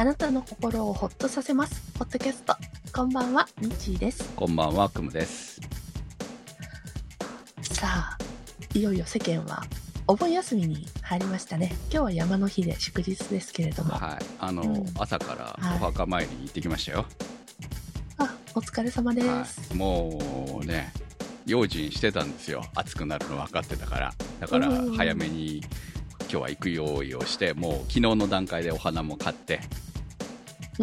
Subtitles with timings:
[0.00, 1.92] あなたの心をほっとさせます。
[1.98, 2.56] ポッドキャスト。
[2.90, 4.32] こんばんは、みちーです。
[4.34, 5.60] こんばんは、くむです。
[7.60, 8.18] さあ、
[8.72, 9.62] いよいよ世間は
[10.06, 11.74] お盆休みに入りましたね。
[11.90, 13.90] 今日は山の日で祝日ですけれども。
[13.90, 14.24] はい。
[14.38, 17.04] あの、うん朝からはいお墓参りに行ってきましたよ。
[18.16, 19.26] あ、お疲れ様です。
[19.26, 19.76] はい。
[19.76, 20.94] もうね、
[21.44, 22.64] 用心してたんですよ。
[22.74, 24.14] 暑くなるの分かってたから。
[24.40, 25.58] だからうん、早めに
[26.20, 29.89] 今日は行く用意をして、もう昨日の段階でお花も買って、うん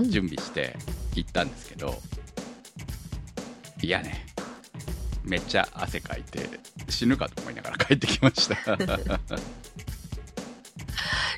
[0.05, 0.75] 準備して
[1.15, 1.95] 行ったんですけど、
[3.81, 4.25] いやね、
[5.23, 6.49] めっちゃ汗かいて、
[6.89, 8.55] 死ぬかと思いながら帰ってきました。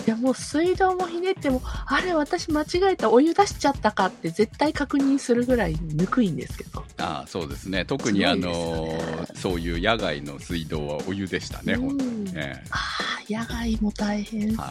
[0.07, 6.83] いやもう水道もひねっても、あれ私間違えたお湯出しちゃったかって絶対確認するぐらいぬくいんですけど。
[6.97, 8.51] ああそうですね特にあの
[8.87, 8.99] ね
[9.35, 14.65] そういう野外の水道はお湯でしたね、うん本当にねああ、野外も大変そう。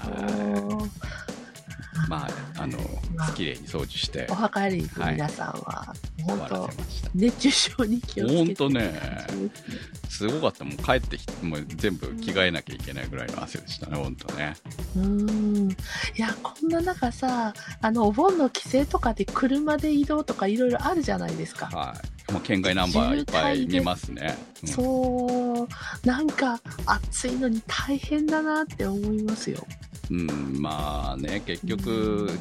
[1.99, 2.79] はまああの
[3.15, 3.33] まあ。
[3.33, 4.27] 綺麗に掃除して。
[4.31, 6.71] お墓参りに行く皆さんは、本当
[7.15, 8.37] 熱中症に気をつけて。
[8.37, 9.01] 本当ね
[10.09, 10.65] すごかった。
[10.65, 14.55] もう帰ってきてもう全部着替えなきゃいけないぐらいの汗でしたね本当ね。
[14.97, 15.71] うーん。
[15.71, 15.75] い
[16.17, 21.67] や、こんな中さ、あの、お盆の帰省とかで車で移動とかいろいろあるじゃないですか。
[21.67, 21.95] は
[22.29, 22.33] い。
[22.33, 24.69] もう県外ナンバーいっぱい見ますね、うん。
[24.69, 25.69] そ
[26.05, 29.67] う、なんか暑いのに大変だなって思いますよ。
[30.11, 31.88] うん、まあね、結局、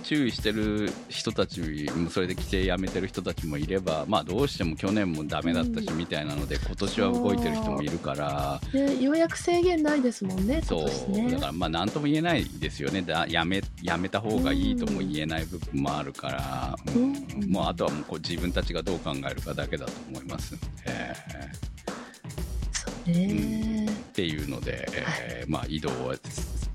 [0.03, 1.61] 注意してる人たち
[1.95, 11.31] も、それで規制やめてる人たちもいれば、まあどうしても去年もダメだったし、うんみたいなので、今年は動いてる人もいるから、で、ようやく制限ないですもんね、今そう、年ね。
[11.31, 13.01] だからまあなんとも言えないですよね。
[13.01, 17.03] だやめ、やめた方がいいとも言えない部分もあるから、うん。
[17.03, 20.53] うんもうあとはもうこう自分たちがどう考えるかだけだと思います。
[20.53, 21.15] ので、
[22.73, 23.85] そうね。
[23.85, 26.15] っていうので、えーまあ移動は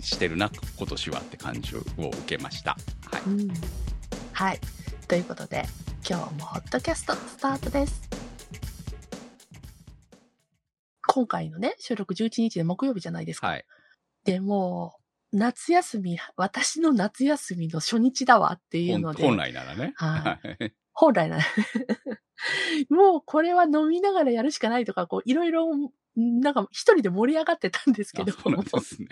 [0.02, 2.76] してるな、今年はって感じを受けました。
[3.10, 3.22] はい。
[3.26, 3.50] うん。
[4.32, 4.60] はい。
[5.08, 5.64] ということで、
[6.08, 8.02] 今日もホットキャストスタートです。
[11.06, 13.48] 今回のね、収録11日で木曜日じゃないですか。
[13.48, 13.64] はい。
[14.24, 14.96] でも
[15.32, 19.22] う、夏休み、私の夏休みの初日だわっていうので。
[19.22, 19.92] 本本来ならね。
[19.96, 21.44] はい 本来なら。
[22.90, 25.68] もうこれは飲みながらやるしかないとか、こう、いろいろ、
[26.16, 28.32] なんか一人で盛り上がってたんですけど。
[28.32, 29.08] あそうなんですね。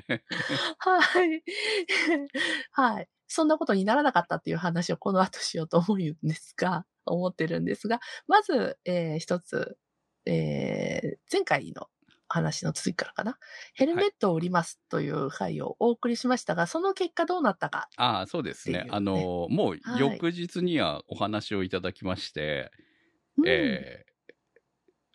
[0.78, 1.42] はい。
[2.72, 3.08] はい。
[3.26, 9.78] そんなことにならなかったっていう話をこの後しようと思うんですが、思ってるんですが、まず、えー一つ、
[10.26, 11.86] えー前回の
[12.28, 13.38] 話の続きからかな。
[13.74, 17.88] ヘルメットを売りますという回をお送りしましたが、その結果どうなったか。
[17.96, 18.86] ああ、そうですね。
[18.90, 22.70] あの、もうはい翌日にはお話をいただきまして、
[23.36, 24.09] うんえー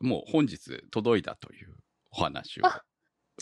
[0.06, 1.76] もう本日届いたという
[2.12, 2.64] お話を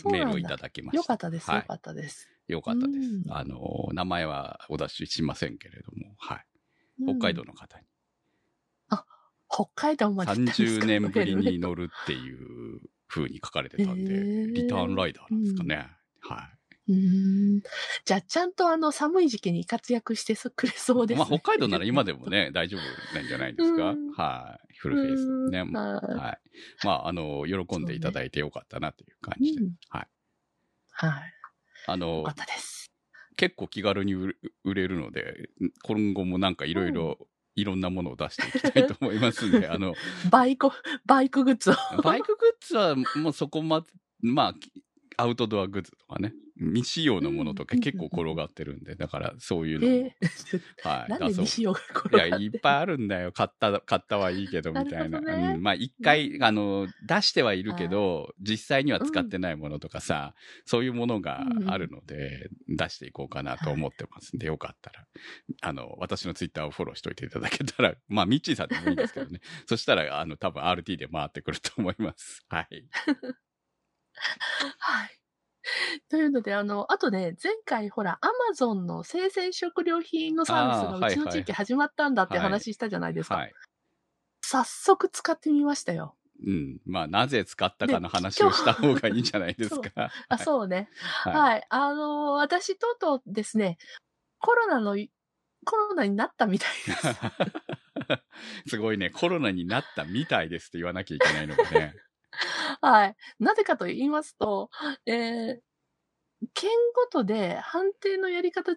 [0.09, 0.97] メールをいただきました。
[0.97, 2.29] よかったです、はいよかったです。
[2.47, 2.97] よかったです。
[2.97, 6.37] うんあの、名前はお出ししませんけれども、はい。
[6.37, 6.43] うん
[7.05, 7.87] 北海道の方に
[9.53, 15.87] 北海道まで行ったんですか30年ぶりに乗るっていう風に書かれてたんで、リターンライダーなんですかね。
[16.21, 16.62] はい。
[16.87, 17.61] うーん
[18.05, 21.25] じゃあ、ちゃんとあの、寒い時期に活躍してくれそうですね。
[21.29, 23.91] まあ、北海道なら 今でもね、大丈夫なんじゃないですか？
[23.91, 24.73] うんはい。
[24.77, 25.69] フルフェイスでね。
[25.69, 26.49] うんははい
[26.83, 26.85] い。
[26.85, 29.61] まあ、あの、喜んでいただいてよかったなという感じで。
[29.61, 30.07] うんはい。
[30.91, 31.33] はい。
[31.87, 32.91] あのよかっ、たです。
[33.35, 35.49] 結構気軽に売れ売れるので、
[35.83, 39.95] 今後もなんかいろいろ、いろんなものを出していきたいと思いますんで、 あの、
[40.29, 40.69] バイク、
[41.05, 41.75] バイクグッズを。
[42.03, 43.87] バイクグッズはもうそこまで、
[44.21, 44.53] ま
[45.17, 51.73] あ、アウトドアグッズとかね、未使用のものとかうん結構転がってるんで、だからそういうのも、えー、はい、 なんで出そう。
[52.09, 53.31] がいや、いっぱいあるんだよ。
[53.31, 55.19] 買った、買ったはいいけど、 みたいな。
[55.19, 55.53] なね。
[55.55, 65.07] うん、まあ、一回、あの、出してはいるけど、実際には使ってないものとかさ、そういうものがあるので、出していこうかなと思ってますんで、よかったら、
[65.61, 69.41] あの、私のツイッターをフォローしといていただけたら、 まあ、ミッチーさんでもいいんですけどね。
[69.65, 72.45] そしたら、あの、多分 RT で回ってくると思います。
[72.47, 72.87] はい。
[74.77, 75.22] はい。
[76.09, 83.35] というので、あの、あとね、前回ほら、アマゾンの生鮮食料品のサービスがうちの地域始まったんだってはい話したじゃないですか。
[83.35, 83.53] はい。
[84.41, 86.15] 早速使ってみましたよ。
[86.45, 86.79] うん。
[86.85, 90.11] まあ、なぜ使ったかの話をした方がいいんじゃないですか。
[90.27, 90.89] あ、そうね。
[90.99, 91.67] はいはい。
[91.69, 93.77] あの、私とうとうですね、
[94.39, 94.97] コロナの、
[95.65, 97.07] コロナになったみたいです。
[98.67, 101.95] すごいね、コロナになったみたいですって言わなきゃいけないのがね。
[102.81, 103.15] はい。
[103.39, 104.69] なぜかと言いますと、
[105.05, 105.59] えー、
[106.53, 108.71] 県ごとで判定のやり方、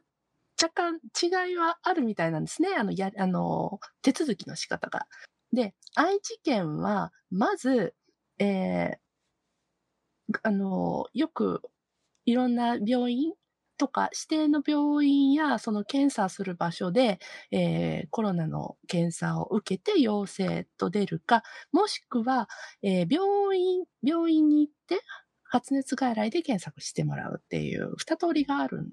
[0.63, 2.75] 若干違いはあるみたいなんですね。
[2.77, 5.07] あの、や、あの、手続きの仕方が。
[5.53, 7.95] で、愛知県は、まず、
[8.39, 11.63] えー、あの、よく、
[12.25, 13.33] いろんな病院、
[13.77, 17.19] とか指定の病院やその検査する場所で、
[17.51, 21.43] えーコロナの検査を受けて陽性と出るか、
[21.73, 22.49] もしくは、
[22.83, 25.01] えー病院、病院に行って
[25.45, 28.93] 発熱外来で検索してもらうっていう二通りがあるん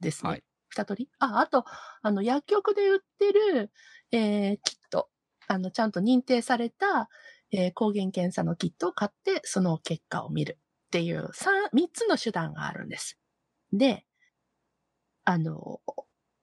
[0.00, 0.30] ですね。
[0.30, 1.08] はい二通り？
[1.20, 1.64] あ、あと、
[2.02, 3.70] あの、薬局で売ってる、
[4.10, 5.08] えーキット。
[5.46, 7.08] あの、ちゃんと認定された、
[7.52, 13.16] えー抗原検査のキットを買って、その結果を見るっていう、三、三つの手段があるんです。
[13.72, 14.04] で、
[15.24, 15.80] あの、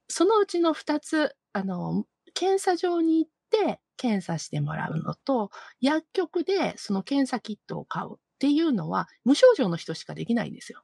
[0.08, 10.84] そのうちの二つ、あの、検査場に行って検査してもらうのと、薬局でその検査キットを買うっていうのは、無症状の人しかできないんですよ。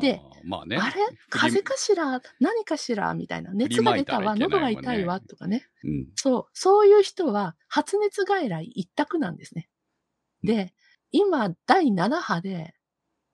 [0.00, 0.78] で、まあね。
[0.78, 0.94] あれ？
[1.28, 2.20] 風邪かしら？
[2.40, 3.12] 何かしら？
[3.14, 3.52] みたいな。
[3.52, 5.66] 熱が出たわ、喉が痛いわ、とかね。
[5.84, 6.06] うん。
[6.14, 6.46] そう。
[6.54, 9.68] そういう人は、発熱外来一択なんですね。
[10.42, 10.72] で、
[11.10, 12.74] 今、第7波で、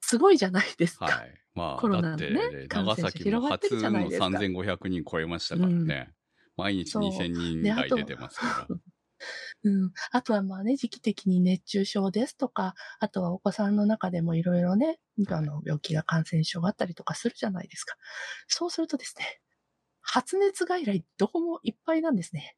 [0.00, 1.04] すごいじゃないですか。
[1.06, 1.39] はい。
[1.54, 6.12] まあ、コロナのだって、ね感染者長崎も広がってる初のじゃないですか3500人超えましたからね。
[6.56, 8.76] 毎日そう2000人であと台出てますから。
[9.64, 9.92] うん。
[10.12, 14.98] あとはまあね、時期的に熱中症ですとか、あとはお子さんの中でもいろいろね、
[15.28, 17.96] あの、病気が感染症があったりとかするじゃないですか。
[18.48, 19.40] そうするとですね、
[20.00, 22.56] 発熱外来どこもいっぱいなんですね。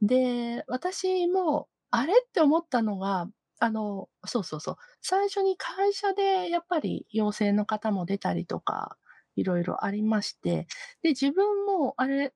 [0.00, 3.28] で、私も、あれって思ったのが、
[3.62, 4.76] あの、そうそうそう。
[5.02, 8.96] 最初に会社でやっぱり陽性の方も出たりとか、
[9.36, 10.66] いろいろありまして、
[11.02, 12.34] で、自分も、あれ、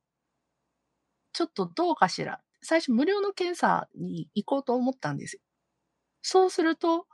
[1.32, 2.40] ちょっとどうかしら。
[2.62, 5.40] 最初無料の検査に行こうと思ったんですよ。
[6.22, 7.06] そうすると、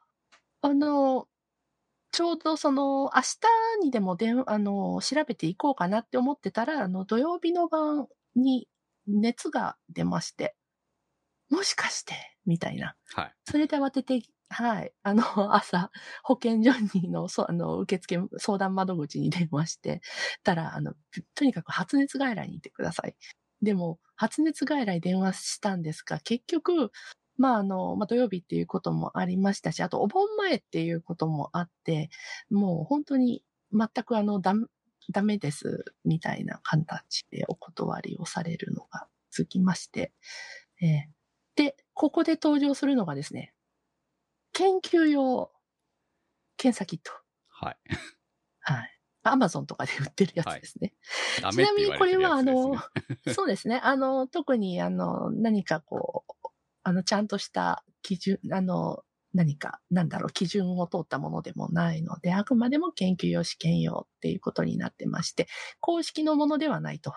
[0.62, 1.28] あの、
[2.12, 3.22] ちょうどその、明
[3.80, 8.68] 日にでも電あの、調べていこうかなって思ってたら、あの、土曜日の晩に
[9.06, 10.56] 熱が出まして、
[11.50, 12.14] もしかして、
[12.46, 12.94] みたいな。
[13.14, 13.34] はい。
[13.44, 14.92] それで慌てて、はい。
[15.02, 15.22] あの、
[15.54, 15.90] 朝、
[16.22, 20.02] 保健所にの、そう、あの、受付、相談窓口に電話して、
[20.42, 20.94] たら、あの、
[21.34, 23.16] とにかく発熱外来に行ってください。
[23.62, 26.92] でも、発熱外来電話したんですが、結局、
[27.38, 32.10] まあ、あの、まあ、土曜日っていうこともありましたし、あと、お盆前っていうこともあって、
[32.50, 33.42] もう本当に、
[33.72, 34.66] 全くあの、ダメ、
[35.10, 40.12] ダメです、みたいな形でお断りをされるのがつきまして、
[40.82, 41.21] えーで、
[41.94, 43.54] ここで登場するのがですね、
[44.52, 45.50] 研究用
[46.56, 47.12] 検査キット。
[47.48, 47.76] はい。
[48.60, 48.98] はい。
[49.24, 50.94] アマゾンとかで売ってるやつですね。
[51.40, 52.56] ダメって言われてるやつです、ね。
[52.56, 53.80] ちなみにこれは そうですね。
[53.82, 56.48] あの、特にあの、何かこう、
[56.82, 59.04] あの、ちゃんとした基準、あの、
[59.34, 65.48] 何か、なんだろう、基準を通ったものでもないので、あくまでも研究用試験用っていうことになってまして、
[65.80, 67.14] 公式のものではないと。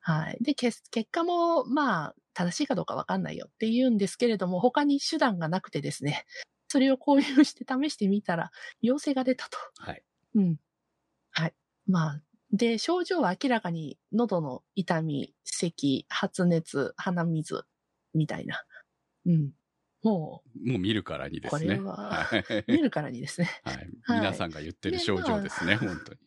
[0.00, 0.38] はい。
[0.42, 6.24] で、結結果も、まあ、正しいかどうかわかんないよって言うんですけれども、他に手段がなくてですね、
[6.68, 8.50] それを購入して試してみたら、
[8.82, 9.56] 陽性が出たと。
[9.78, 10.02] はい。
[10.34, 10.56] うん。
[11.32, 11.54] はい。
[11.86, 12.22] まあ、
[12.52, 17.64] で、症状は明らかに喉の痛み、咳、発熱、鼻水、
[18.14, 18.62] みたいな。
[19.26, 19.52] うん。
[20.04, 21.76] ももう見るからにですね。
[21.76, 22.28] これは
[22.68, 23.48] 見るからにですね。
[23.64, 23.76] はい。
[23.76, 23.88] はい
[24.20, 26.18] 皆さんが言ってる症状ですね、本当に。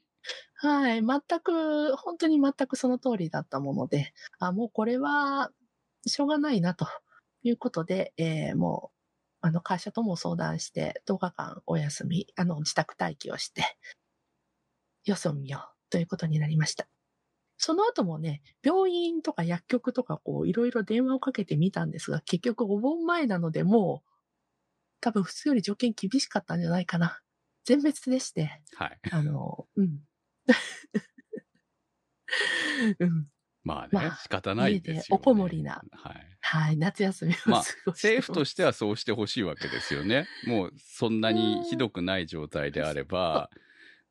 [0.56, 1.01] はい。
[1.06, 5.51] 全く、本当に全くその通りだったもので、あ、もうこれは、
[6.06, 6.88] しょうがないな、と
[7.44, 8.97] いうことで、えーもう、
[9.41, 13.77] あの、会社とも相談して、10日間お休み、あの、自宅待機をして、
[15.06, 16.88] 様子を見よう、ということになりました。
[17.57, 24.09] その後もね、病院とか薬局とか、こう、いろいろ電話をかけてみたんですが、結局お盆前なので、もう、
[25.02, 27.21] 多分普通より条件厳しかったんじゃないかな。
[27.66, 28.99] 全滅でして、はい。
[29.11, 29.99] あの、うん。
[32.99, 33.28] うん。
[33.64, 35.19] まあね、まあ仕方ないですよ、ね。
[35.19, 36.37] おこもりなはい。
[36.40, 36.78] はい。
[36.78, 40.28] 夏休みを過まあごしてます、政府としてはそうしてほしいわけですよね。
[40.45, 43.49] もうそんなにひどくない状態であれば、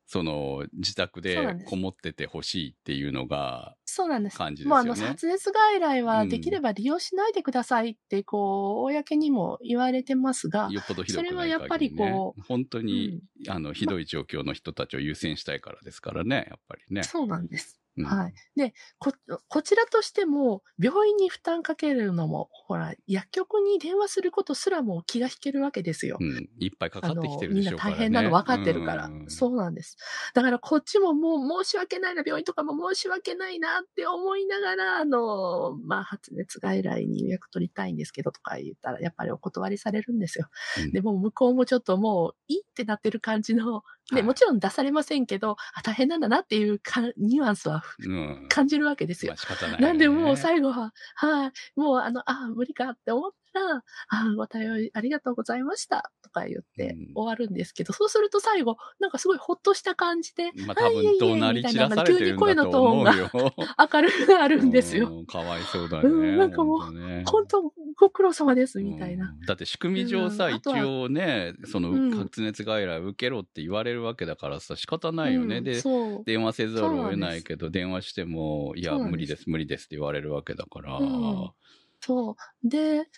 [0.09, 4.37] その自宅でこもっててほしいっていうのが、そうなんです。
[4.37, 17.03] 感じですよねもうあの、発熱外来うんはできれば利用しないでくださいって、こう、公にも言われてますが、よっぽどひどくね、それはやっぱりこ本当に、うんあの、ひどい状況の人たちを優先したいからですからね、やっぱりね。
[17.03, 17.77] そうなんです。
[17.97, 18.33] うんはい。
[18.55, 19.11] で、こ、
[19.47, 26.17] こちらとしても、病院に負担かけるのも、ほら、薬局に電話することすらも気が引けるわけですよ。
[26.19, 26.49] うん。
[26.59, 27.97] いっぱいかかってきてるみんなでしょうからね。
[27.97, 29.05] 大変なの分かってるから。
[29.05, 29.97] うんそうなんです。
[30.33, 40.47] だからこっちももう申し訳ないな、病院とかも申し訳ないなって思いながら、あの、まあ、発熱外来に予約取りたいんですけどとか言ったら、やっぱりお断りされるんですよ。
[40.79, 48.45] うんでも向こうもちょっともういいってなってる感じの、ね、はいもちろん出されませんけど、あ、大変なんだなっていうかニュアンスはうん。
[48.49, 49.37] 感じるわけですよまあ。
[49.37, 63.29] 仕方ない、なんでもう最後は、はい、もうあの、あ無理かって思ったら、あご対応ありがとうございましたとか言ってうん終わるんですけど、そうすると最後、なんかすごいほっとした感じで、まあ多分怒鳴り散らされてるんだと思うよ。
[63.93, 65.09] 明るくなるんですよ。
[65.09, 65.25] うん。
[65.25, 66.09] かわいそうだね。
[66.09, 69.29] うんなんかもう本当ね本当、ご苦労様です、みたいな。
[69.29, 75.57] うんだって仕組み上さ、一応ね、そのうん発熱外来受けろって言われるわけだからさ、仕方ないよね。
[75.57, 75.81] うんで。
[76.25, 80.97] 電話せざるを得ないけど、電話しても、いや、無理です、無理ですって言われるわけだから。
[80.97, 81.51] うん
[81.99, 82.31] そ
[82.63, 82.69] う。
[82.69, 83.09] で、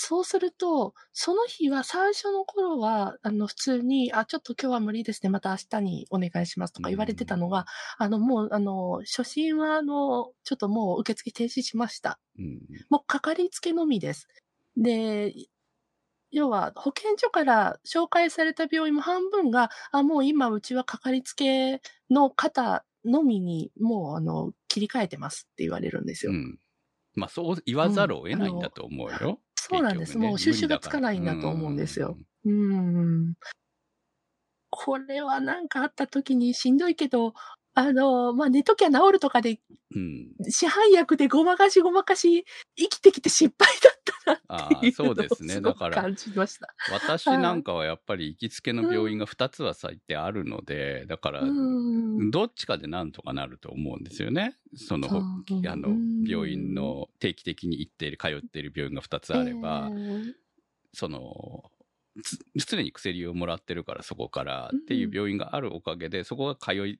[0.00, 7.66] そうすると、その日は最初の頃は、あの、普通に、あ、ちょっと今日は無理ですね、また明日にお願いしますとか言われてたのが、
[7.98, 12.20] あの、もう、あの、初診は、あの、ちょっともう受付停止しました。
[12.38, 14.28] うんもうかかりつけのみです。
[14.76, 15.34] で、
[16.30, 26.32] 要は保健所から紹介された病院も半分が、あ、もう今うちはかかりつけの方のみにもうあの切り替えてますって言われるんですよ。
[26.32, 26.58] うん。
[27.14, 29.40] まあ、そう言わざるを得ないんだと思うよ。
[29.70, 30.16] そうなんです。
[30.18, 32.16] ねもう収集がつかないんだと思うんですよ。。
[32.44, 33.34] うん。
[34.70, 37.34] これはなんかあった時にしんどいけど、
[37.78, 39.60] あの、まあ、寝ときゃ治るとかで、
[39.94, 40.32] うん。
[40.48, 42.44] 市販薬でごまかしごまかし
[42.76, 45.60] 生きてきて失敗だったなっていうそうですね。
[45.60, 46.74] のをすだから、ごく感じました。
[46.92, 54.56] 私なんかはやっぱり行きつけの病院が2つは最低あるので、だから、うんどっちかでなんとかなると思うんですよね。
[54.74, 60.32] その、あのうん、病院の定期的に行っている、通っている病院が2つあれば、えー
[60.94, 61.70] その、
[62.24, 66.98] つ常に薬をもらってるからそこからっていう病院があるおかげで、そこが通いうん。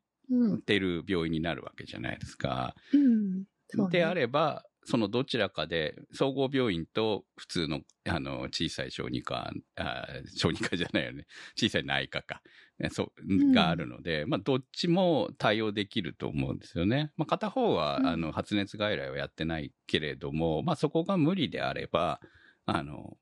[0.64, 2.74] てる病院になるわけじゃないですか。
[2.92, 3.44] うん。
[3.68, 11.26] そうねであれば、そのどちらかで、総合病院と普通の、あの、小さい小児科、あ小児科じゃないよね。
[11.56, 12.40] 小さい内科か。
[12.78, 17.12] ねそう、んがあるので、まあ、どっちも対応できると思うんですよね。
[17.18, 22.20] まあ、片方は、うんあの、発熱外来はやってないけれども、まあ、そこが無理であれば、
[22.64, 23.18] あの、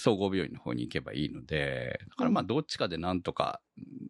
[0.00, 3.60] 総合病院の方に行けばいいので、だからまあ、うんどっちかでなんとか、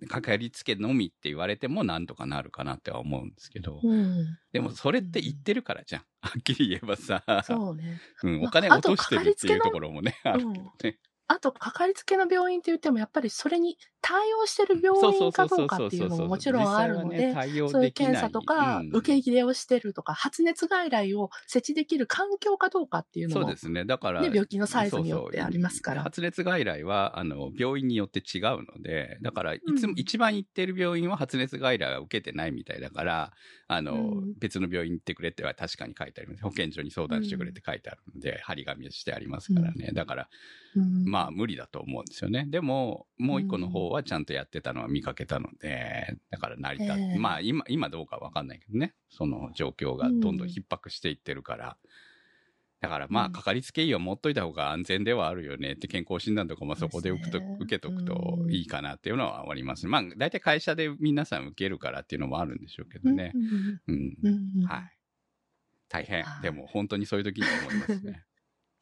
[0.08, 4.38] かかりつけのみって言われてもなんとかなるかなっては思うんですけど、うん。
[4.52, 6.02] でもそれって言ってるからじゃん。
[6.22, 7.22] はっきり言えばさ。
[7.44, 8.00] そうね。
[8.22, 10.62] うん、まお金あ落としてるっていうあところもね、あるうんね。
[11.32, 17.32] あと、かかりつけの病院って言っても、やっぱりそれに対応してる病院かどうかっていうのももちろんあるので、
[17.70, 23.84] そういう検査とか、受け入れをしてるとか、発熱外来を設置できる環境かどうかっていうのも、そうですね。
[23.84, 26.02] だから、ね、病気のサイズによってありますから。
[26.02, 33.32] 発熱外来は、あの、病院によって違うので、だから、いつも、うん一番行ってる病院は発熱外来は受けてないみたいだから、
[33.68, 36.42] あの、うん別の病院行ってくれっては確かに書いてあります。
[36.42, 39.90] 保健所に相談してくれって書いてあるので、張り紙してありますからね。
[39.92, 40.28] だから、
[40.76, 42.46] うんまあ無理だと思うんですよね。
[42.48, 48.94] でも、もう一個の方はちゃんとやってたのは見かけたので、だから成り立って、ええまあ今、今どうかわかんないけどね。
[49.10, 51.76] その状況がどんどん逼迫していってるから。
[52.80, 59.86] だからまうんあ、かかりつけ医は持っといた方が安全ではあるよねって、健康診断とかもそこで受けと受けとくといいかなっていうのはあります。
[59.86, 63.32] まあ、大体会社で皆さん受けるからっていうのもあるんでしょうけどね。
[63.86, 64.64] うん。
[64.66, 64.96] はい。
[65.90, 66.38] 大変は。
[66.38, 68.24] いでも本当にそういう時に思いますね。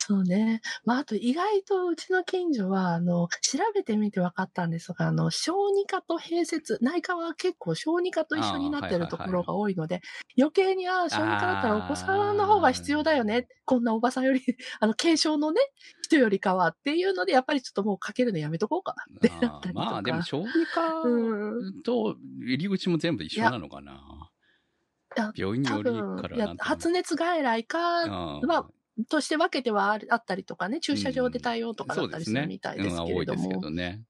[0.08, 0.62] そうね。
[0.86, 10.00] まあ、あと意外とうちの近所は、あの、調べてみて分かったんですが、あの、小児科と併設、内科は結構小児科と一緒になってるところが多いので、
[10.38, 13.48] 余計に、ああ、小児科だったらお子さんの方が必要だよね。
[13.66, 14.40] こんなおばさんより、
[14.80, 15.60] あの、軽症のね、
[16.00, 19.90] 人よりかはっていうので、やっぱりちょっともうかけるのやめとこうかなってなったりとか。
[19.90, 21.82] まあでも小児科 うん。
[21.82, 24.30] と入り口も全部一緒なのかな。
[25.36, 25.90] 病院により
[26.22, 28.68] から発熱外来か、うんまあ、
[29.06, 33.06] として分けてはあるあったりとかね、駐車場で対応とかだったりするみたいですけれども。
[33.06, 34.02] うん多いですけどね。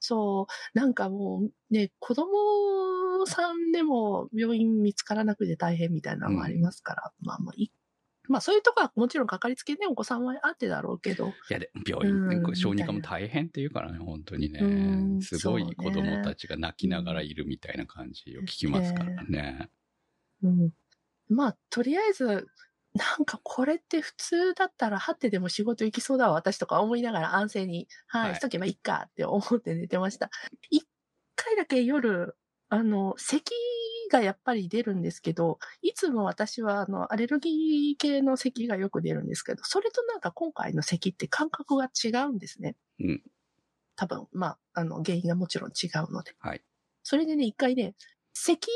[0.00, 7.70] そうなんかもうね、子供さんでも病院見つからなくて大変みたいなのもありますから、まあまあい
[8.28, 14.60] まあそういうとこはもちろんかかりつけね、お子さんはあってだろうけど、いやで、病院うん小児科も大変っていうからね、本当にね。
[14.60, 15.22] うん。
[15.22, 19.70] すごい子供たちが泣きながらいるみたいな感じを聞きますからね。
[20.42, 20.70] うん、
[21.28, 22.46] まあとりあえず、
[22.94, 30.30] なんかこれって普通だったら、はってでも仕事行きそうだわ、私とか思いながら安静に、はい、はいしとけばいいかって思って寝てました。
[30.70, 30.86] 一
[31.36, 32.36] 回だけ夜、
[32.70, 33.54] あの、咳
[34.10, 42.76] がやっぱり出るんですけど、いつも私はあの、アレルギー系の咳がよく出るんですけど、それとなんか今回の咳って感覚が違うんですね。
[43.00, 43.22] うん。
[43.96, 46.34] 多分、まあ、あの、原因がもちろん違うので。
[46.38, 46.62] はい。
[47.02, 47.94] それでね、一回ね、
[48.32, 48.70] 咳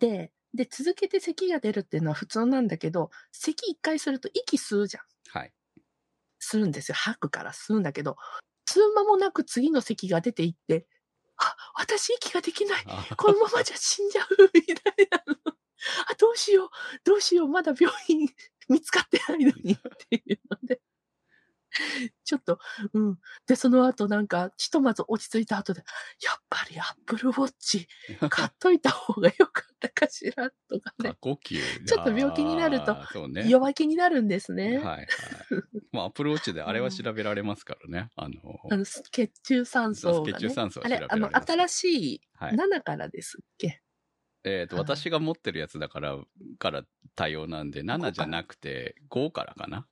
[0.00, 5.04] で、で、続けて咳が出るっていうのは普通なんだけど、咳一回すると息吸うじゃん。
[5.38, 5.52] はい。
[6.40, 6.94] 吸うんですよ。
[6.94, 8.16] 吐くから吸うんだけど、
[8.70, 10.86] 吸う間もなく次の咳が出ていって、
[11.36, 12.84] あ、私息ができない。
[12.86, 15.34] あこのままじゃ死んじゃう、みたいなの。
[16.08, 16.68] あ、どうしよう、
[17.02, 18.28] どうしよう、まだ病院
[18.68, 19.76] 見つかってないのにっ
[20.08, 20.80] ていうので。
[22.24, 22.58] ちょっと、
[22.92, 23.18] うん。
[23.46, 25.82] で、その後なんか、ひとまず落ち着いた後で、
[26.22, 27.88] やっぱりアップルウォッチ
[28.30, 31.16] 買っといた方がよかったかしら、とかね。
[31.86, 32.96] ちょっと病気になると。
[33.46, 34.78] 弱気になるんですね。
[34.78, 35.06] はいはい。
[35.92, 38.10] まあ、アップルウォッチであれは調べられますからね。
[38.16, 38.34] あの、
[38.70, 40.32] あの、血中酸素が、ね。
[40.34, 42.54] 血中酸素はあれ、あの、新しいはい。
[42.54, 43.82] 7からですっけ、
[44.44, 46.18] えっ、と、はい私が持ってるやつだから、
[46.58, 46.84] から
[47.16, 49.86] 対応なんで、7じゃなくて5からかな。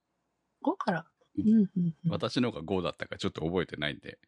[0.62, 1.11] ?5 から？
[1.38, 2.10] うんうんうん。
[2.10, 4.18] 私の方が5だったかちょっと覚えてないんで、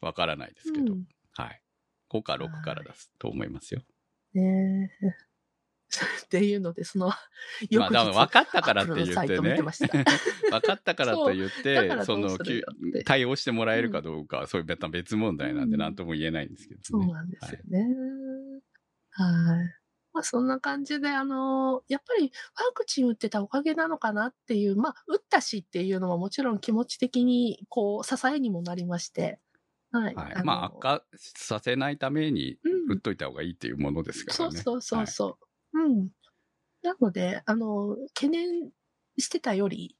[0.00, 1.04] わからないですけど、うん
[1.36, 1.60] はい。
[2.10, 3.82] 5か6からだすと思いますよ。
[4.34, 5.34] ねえ。
[6.24, 7.30] っていうので、その、まあ、
[7.70, 9.58] 翌日、だから分かったからって言ってね。
[10.50, 12.36] 分かったからと言っだてその
[13.04, 16.82] 対応してもらえるかどうかは、そういう別別問題なんで、うん何とも言えないんですけどね。
[16.84, 17.86] そうなんですよね。
[19.10, 19.83] はい。
[20.14, 29.40] まあそんな感じで、あのやっぱりワクチン打ってたおかげなのかなっていう、まあ打ったしっていうのはもちろん気持ち的にこう支えにもなりまして。
[29.90, 30.14] はい。
[30.14, 30.36] はい。
[30.36, 34.60] のまあ、悪化させないために、うん打っといた方がいいっていうものですからね。
[34.60, 35.38] そうそうそうそ
[35.72, 35.80] う。
[35.82, 36.10] うん。
[36.82, 38.70] なので、あの、懸念
[39.18, 39.96] してたより、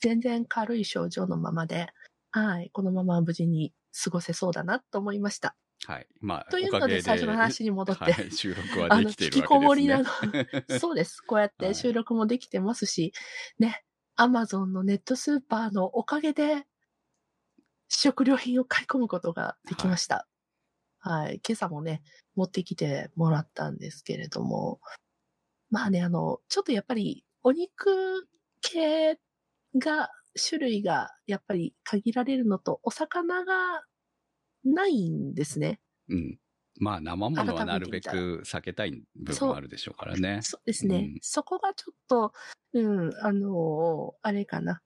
[0.00, 1.88] 全然軽い症状のままで、
[2.30, 5.56] はい、このまま無事に過ごせそうだなと思いました。
[5.86, 5.96] はい。
[5.96, 6.06] はい。
[6.20, 10.02] まあ、というので、最初の話に戻って、はい、収録はあの、できている引きこもわけですりなね。
[10.02, 10.08] の。
[10.78, 11.20] そうです。
[11.20, 13.12] こうやっはいて収録もできてますし、
[13.58, 13.84] ね、
[14.16, 16.66] アマゾンのネットスーパーのおかげで、
[17.88, 20.28] 食料品を買い込むことができました。
[20.98, 21.40] はい。
[21.46, 22.02] 今朝もね、
[22.34, 24.80] 持ってきてもらったんですけれども、
[25.70, 28.28] まあね、あの、ちょっとやっぱり、お肉
[28.60, 29.18] 系
[29.76, 33.82] が、種類がやっぱり限られるのと、お魚が
[34.74, 35.80] ないんですね。
[36.08, 36.38] うん。
[36.80, 40.40] まあ、生ものは改なるべく避けたい部分はあるでしょうからね。
[40.42, 40.96] そうですね。
[40.96, 42.32] うんそこがちょっと、
[42.72, 44.80] うん、あのーあれかな。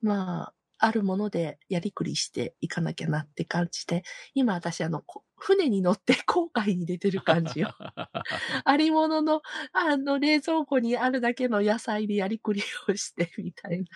[0.00, 4.02] まあ、あるものでやりくりしていかなきゃなって感じで、
[4.34, 7.74] 今私あの、こ船に乗って 航海に出てる感じよ。
[8.64, 13.86] ありものの、あの、冷蔵庫にあるだけの野菜でやりくりをして、みたいな。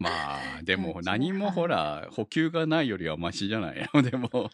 [0.00, 3.86] まあ、でも何もほら、補給がないよりはマシじゃない？
[3.92, 4.50] の、 でも。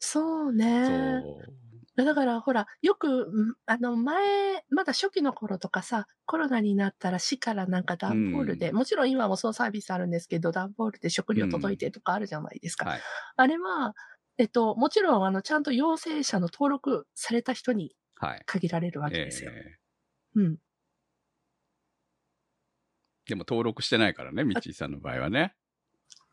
[0.00, 0.76] そうね。
[0.80, 1.62] そう。
[1.96, 12.88] だからほら、よく、んあの前、まだ初期の頃とかさ、コロナになったら市からなんか段ボールで、もちろん今もそのサービスあるんですけど、段ボールで食料届いてとかあるじゃないですか。
[12.88, 13.04] はい。
[13.36, 13.94] あれは、
[14.38, 18.46] えっと、もちろんあの、ちゃんと陽性者の登録された人にはい。
[18.46, 19.54] 限られるわけえですよ。
[19.76, 19.78] え
[20.36, 20.58] うん。
[23.32, 25.54] でも登録してないからね、みちいさんの場合はね。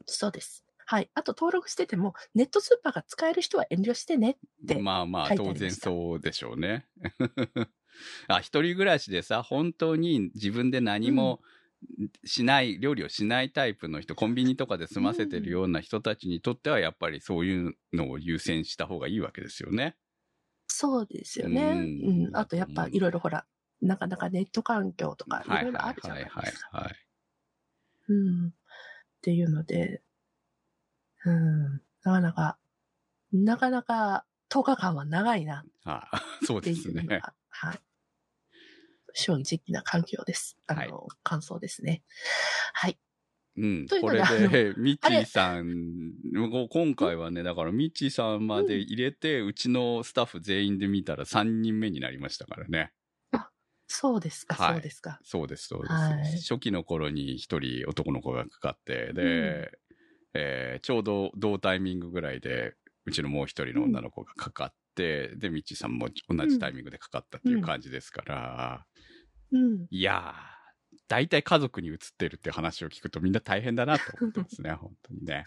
[0.05, 0.65] そうです。
[0.85, 1.09] はい。
[1.13, 4.35] あと登録してても、ネットスーパーが使える人は遠慮してねっ
[4.67, 4.75] て。
[4.81, 6.87] まあまあ、当然そうでしょうね。
[8.27, 11.41] あ、一人暮らしでさ、本当に自分で何も
[12.25, 19.95] しない、料理をしないタイプの人、コンビニとかで済ませてるような人たちにとっては、やっぱりそういうのを優先した方がいいわけですよね。
[20.67, 21.91] そうですよね。
[22.01, 22.31] ううんん。
[22.33, 23.45] あとやっぱいろいろほら、
[23.81, 26.77] なかなかネット環境とかいはいろいろあはいるじゃないいははいですか。
[26.77, 26.95] はい。
[28.09, 28.47] うん。
[28.49, 28.51] っ
[29.21, 30.01] ていうので、
[31.25, 31.63] うん。
[31.73, 32.57] なかなか、
[33.31, 36.09] なかなか10日間は長いなあ
[36.43, 37.05] そうですね。
[37.49, 37.79] はい。
[39.13, 40.57] 正直な環境です。
[40.67, 40.91] あの、はい
[41.23, 42.03] 感想ですね。
[42.73, 42.97] はい。
[43.57, 43.87] うん。
[44.01, 52.93] これで、ミッチーさん、もう今回はね、だからミッチーさんまで入れて、うちのスタッフ全員で見たら3人目になりましたからね。
[53.91, 55.19] そうですか、はいそうですか。
[55.23, 55.93] そうです、そうです。
[55.93, 59.71] はい初期の頃に一人男の子がかかって、で、
[60.33, 62.75] えーちょうど同タイミングぐらいで、
[63.05, 68.85] うちのもう一人の女の子がかかって、で、ミッチーさんも同じタイミングでかかったっていう感じですから、
[69.51, 69.87] うん。
[69.89, 75.45] いやー、大体家族に移ってるって話を聞くとみんな大変だなと思ってますね、 本当にね。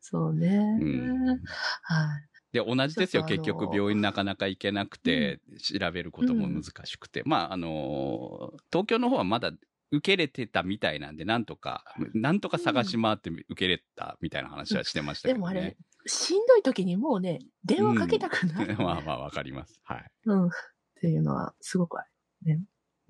[0.00, 0.78] そうね。
[0.80, 1.40] うん
[1.82, 2.29] はい。
[2.52, 3.24] で、同じですよ。
[3.24, 7.22] 結局、病院なかなか行けなくて、調べることも難しくて。
[7.24, 9.52] まあ、あのー東京の方はまだ
[9.92, 11.84] 受け入れてたみたいなんで、なんとか、
[12.14, 19.80] なんとか探し回って受け入れたみたいな話はしてましたけどねでもあれ。、しんどい時にもうね、電話かけたくなる、 まあまあ、わかります。
[19.84, 20.10] はい。
[20.26, 20.46] うん。
[20.46, 20.50] っ
[21.00, 22.04] ていうのはすごくあ
[22.44, 22.60] る。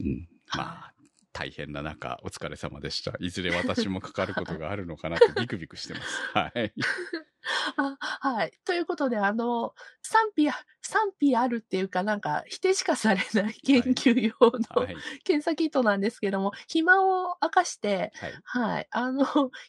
[0.01, 0.29] うん。
[0.57, 0.95] まあ、
[1.33, 3.15] 大変な中、お疲れ様でした。
[3.21, 6.23] いずれ私もかかることがあるのかなとビクビクしてます。
[6.35, 6.73] はい。
[7.77, 8.53] あはい。
[8.65, 10.49] ということで、あの、賛否、
[10.83, 14.95] 賛否あるっていうか、なんか、否定しかされない 研究用のはい。
[15.25, 18.41] 検査キットなんですけども、暇を明かして、はい。
[18.45, 18.89] はい。
[18.91, 19.25] あの、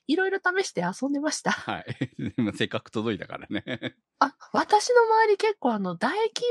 [0.08, 1.52] いろいろ試して遊んでました。
[1.52, 1.86] はい。
[2.58, 3.96] せっかく届いたからね。
[4.20, 6.44] あ、私の周り結構あの、唾液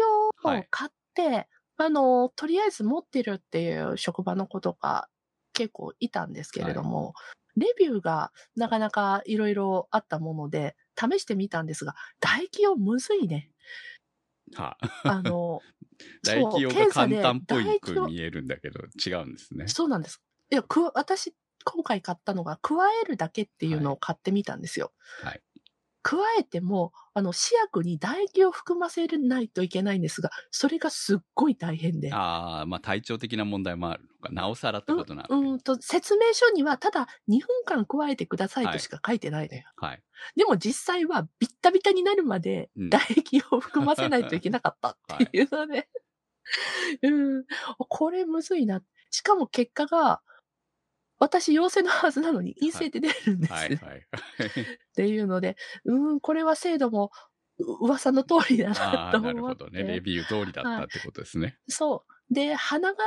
[0.42, 5.08] をはい買って、あの、とりあえず持ってるっていう職場の子とか
[5.52, 7.14] 結構いたんですけれども、
[7.56, 10.76] レビューがなかなかいろいろあったもので、
[11.08, 13.50] 試してみたんですが、唾液をむずいね。
[14.54, 15.60] はあの、
[16.24, 19.68] 唾液用が簡単っぽいく見えるんだけど、違うんですね。
[19.68, 20.22] そうなんです。
[20.50, 21.34] いや、くわ、私、
[21.64, 24.92] 今回買ったのが、加えるだけっていうのを買ってみたんですよ。
[25.22, 25.42] はい。
[26.02, 32.12] 加えても、あの、試薬に唾液を含ませないといけないんですが、それがすっごい大変で。
[32.12, 34.09] ああ、まあ体調的な問題もある。
[34.30, 39.64] なおさらってことなうの、んうんと、説明書には、ただ2分間加えてくださいとしか書いてないのよ。
[39.76, 40.02] はい。
[40.36, 44.96] でも実際はビッタビタになるまでうん唾液を含ませないといけなかったっ
[45.30, 45.88] ていうので、
[47.02, 47.44] うん、
[47.88, 48.82] これむずいな。
[49.10, 50.22] しかも結果が、
[51.18, 53.58] 私陽性のはずなのに陰性って出るんですね。
[53.58, 53.76] はい。
[53.76, 53.98] はい。
[54.48, 57.10] っていうので、うん、これは精度も
[57.58, 59.64] う噂の通りだあなとあ、なる思って。
[59.64, 59.84] ほどね。
[59.84, 61.58] レビュー通りだったってことですね。
[61.68, 62.34] そう。
[62.34, 63.04] で、鼻が、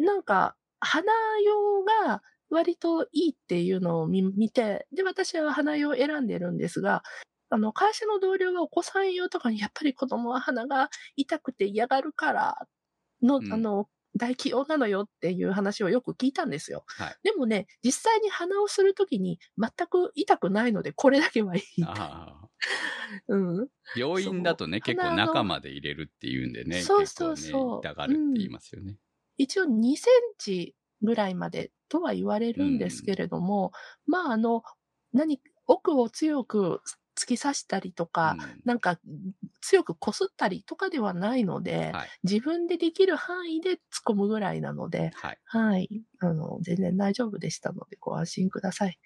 [0.00, 1.12] なんか、鼻
[1.44, 7.02] 用が割といいっていうのを見見て、で、私は鼻用を選んでるんですが、
[7.50, 12.68] あの、会社の同僚はお子さん用とかに、やっぱり子供は鼻が痛くて嫌がるから
[13.22, 16.84] の、うんあの、唾液用なのよっていう話をよく聞いたんですよ。
[16.86, 21.62] はいでもね、実際に鼻をするときに全く痛くないので、これだけはいい。
[23.28, 23.68] うん。
[23.96, 28.98] 病院だとね、結構中まで入れるっていうんでね、そうそう結そう構ね、痛がるって言いますよね。
[29.42, 33.72] 一応2センチぐらいまでとは言われるんですけれども、
[34.06, 34.62] まああの、
[35.12, 36.82] 何、奥を強く
[37.16, 38.98] 突き刺したりとか、うんなんか
[39.60, 42.12] 強くこすったりとかではないので、はい。
[42.24, 45.40] 自分でできる範囲で突っ込むぐらいなので、はい。
[45.44, 46.04] はい。
[46.20, 48.98] あの、全然大丈夫でしたので、ご安心ください。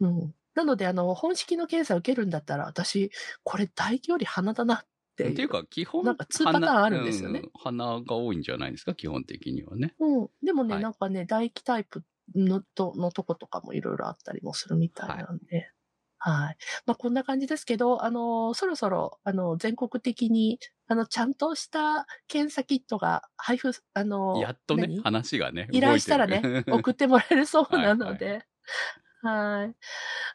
[0.00, 0.34] うん。
[0.54, 3.10] なので、あの、本式の検査を受けるんだったら、私、
[3.42, 5.32] これ唾液より鼻だなっていう。
[5.32, 9.94] っていうか、基本、なんか2パターンあるんですよね鼻うん鼻が多いんじゃないですか、基本的にはね。
[9.98, 10.28] うん。
[10.42, 12.02] でもね、はいなんかね、唾液タイプ
[12.34, 15.70] のと、のとことかもいろいろあったりもするみたいなんで。
[16.18, 16.56] はい。
[16.86, 28.46] まあ、こんな感じですけど、あの、そろそろ、あの、全国的に、あの、ちゃんとした検査キットが配布、あの、やっとね何、話がね、依頼したらね送ってもらえるそうなので。
[29.22, 29.74] はい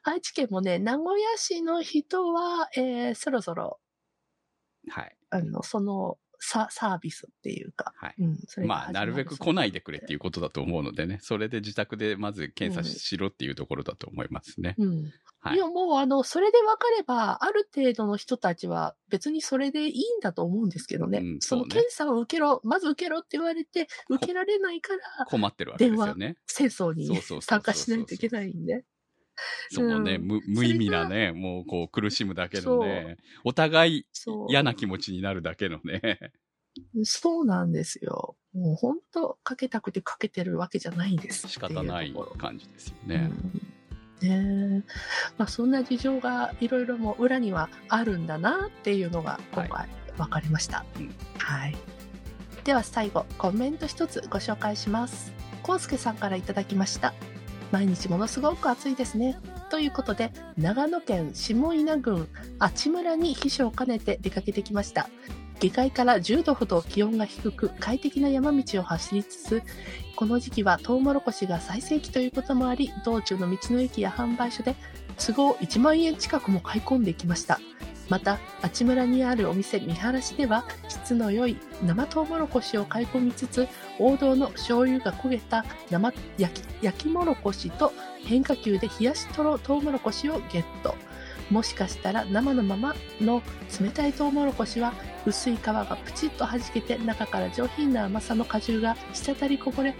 [0.03, 3.79] 愛知県もね、名古屋市の人は、えー、そろそろ、
[4.89, 5.15] はい。
[5.29, 8.15] あの、その、ササービスっていうか、はい。
[8.19, 14.75] うん、それがまあ、始なるべく来ないでくれっていうことだと思うのでね、それで自宅でまず検査しろっていうところだと思いますね。
[14.77, 15.03] うん。
[15.41, 21.19] はいいや、もうあの、それで分かれば、ある程度の人たちは別にそれでいいんだと思うんですけどね。
[21.19, 26.35] うんそのそうね検査を受けろ、まず受けろって言われて、受けられないから、困ってるわけですよね。
[26.45, 28.83] 戦争に参加しないといけないんで。
[29.69, 34.05] そのね、うん無無意味なね、もうこう苦しむだけのね、お互い。
[34.49, 36.31] 嫌な気持ちになるだけのね。
[37.03, 38.35] そうなんですよ。
[38.53, 43.29] もう本当かけたくてかけてるわけじゃないんです仕方ない感じですよね。
[43.31, 43.69] うん
[44.21, 44.91] ねえ
[45.37, 50.85] まあそんな事情がいろいろも裏にはあるんだなっていうのが今回分かりました。
[50.97, 51.77] うんはい。
[52.65, 55.31] では最後、コメント一つご紹介します。
[55.63, 57.13] コウスケさんからいただきました。
[57.71, 59.39] 毎日ものすごく暑いですね。
[59.69, 62.27] ということで、長野県下稲郡
[62.57, 65.09] 阿智村に秘書を兼ねて出かけてきました。
[65.59, 69.63] 下界から10度ほど気温が低く快適な山道を走りつつ、
[70.15, 74.75] この時期はトウモロコシが最盛期ということもあり、道中の道の駅や販売所で
[75.17, 77.59] 都合1万円近くも買い込んできました。
[78.09, 83.67] また、あち村にあるお店見晴らしでは、質の良い生トウモロコシを買い込みつつ、
[83.99, 87.93] 王道の醤油が焦げた生焼き焼きもろこしと
[88.23, 90.95] 変化球で冷やしとろトウモロコシをゲット。
[91.51, 93.41] もしかしたら生のままの
[93.81, 94.93] 冷たいトウモロコシは
[95.25, 99.95] 薄い皮がプチッと弾けて中から上品な甘さの果汁が滴りこぼれ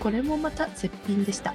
[0.00, 1.54] これもまた絶品でした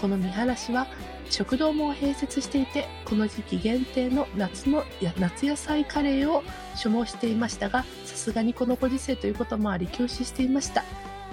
[0.00, 0.86] この見晴らしは
[1.30, 6.42] 食堂も併設していてこの時期限定の夏のや夏野菜カレーを
[6.74, 10.84] 所望していましたがさすがにこのご時世ということもあり休止していました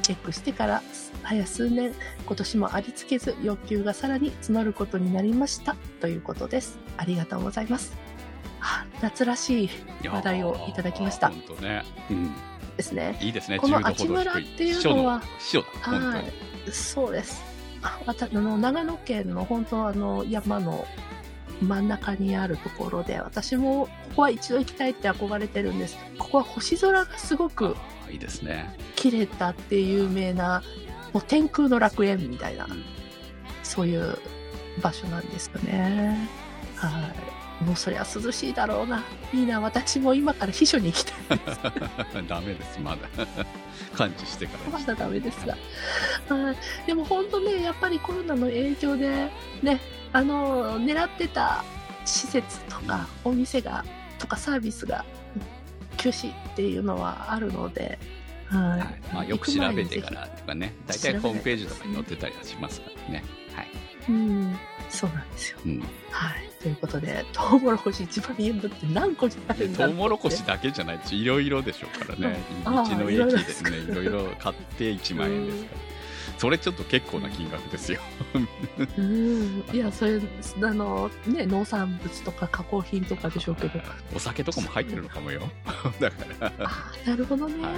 [0.02, 0.84] チェックしてから
[1.24, 1.94] 早数年
[2.26, 7.96] 今年もありつけず欲求がさらに募ることになりましたということですありがとうございます
[8.62, 9.70] あ夏らしい
[10.08, 11.84] 話題をいただきました本当ね。
[12.10, 12.34] うん。
[12.78, 13.60] ですねいいですね。
[13.60, 15.22] この10度ほど秋村低っていうのは
[15.54, 15.90] 塩の塩だ。
[15.92, 16.14] 本当に。
[16.16, 17.55] はいそうです
[17.86, 20.86] あの長野県の本当あの山の
[21.62, 25.98] 真ん中にあるところで私もここは一度行きたいって憧れてるんです。
[26.18, 27.76] ここは星空がすごく
[28.08, 28.76] あいいですね。
[28.96, 30.64] 綺麗だって有名な
[31.14, 32.84] もう天空の楽園みたいなうん。
[33.64, 34.18] そういう
[34.82, 36.30] 場所なんですよね。
[36.76, 39.04] はいもうそりゃ涼しいだろうな。
[39.34, 41.60] いいな、私も今から秘書に行きたいです。
[42.28, 43.08] ダメです、まだ。
[43.96, 45.58] 感知してからまにだダメですが。
[46.30, 46.56] はい。
[46.86, 49.30] でも本当ね、やっぱりコロナの影響で、
[49.62, 49.80] ね、
[50.12, 51.64] あの、狙ってた
[52.04, 53.86] 施設とか、お店が、
[54.20, 55.06] とかサービスが、
[55.98, 57.98] 休止っていうのはあるので、
[58.48, 58.80] はい。
[58.80, 63.24] はいまあ、よく調べてからとかね、大体ホームページとかに載ってたりはしますからね。
[63.54, 63.68] はい。
[64.10, 64.56] うん、
[64.90, 65.60] そうなんですよ。
[65.66, 65.84] うん。
[66.16, 66.50] はい。
[66.62, 72.40] ということで、トウモロコシ1万円分って何個になるんだトウモロコシだけじゃないし、いろいろでしょうからね。
[72.64, 75.82] 道の駅ですね、いろいろ買って1万円ですから。
[76.38, 78.00] それちょっと結構な金額ですよ。
[78.98, 79.64] うん。
[79.74, 80.20] いや、それ、
[80.62, 83.80] あの、ね、農産物とか加工品とかでしょうけど。
[84.16, 85.42] お酒とかも入ってるのかもよ。
[86.00, 86.48] だから。
[86.60, 87.62] ああ、なるほどね。
[87.62, 87.74] はい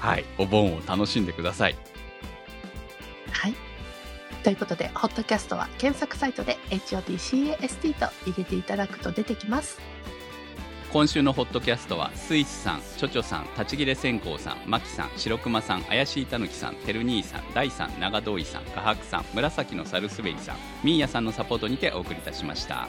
[0.00, 0.24] はい。
[0.38, 1.76] お盆を楽しんでください。
[3.32, 3.54] はい。
[4.42, 9.78] ということで、ホットキャストは検索サイトで HOTCAST と入れていただくと出てきます。
[10.92, 22.88] 今週のホットキャストはスイスさん、チョチョさん、立ち切れ線香さん、マキさん、白熊さん、怪しいたぬきさん、てる兄さん、大さん、長遠いさん、画伯さん、紫のサルスベリさん、ミーヤさんのサポートにてお送りいたしました。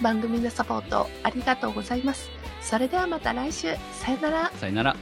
[0.00, 2.30] 番組のサポートありがとうございます。
[2.62, 3.74] それではまた来週。
[3.92, 4.52] さよなら。
[4.52, 4.96] さよなら。